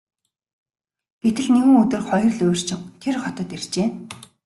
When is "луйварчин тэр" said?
2.37-3.15